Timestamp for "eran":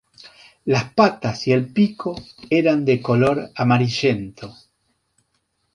2.49-2.83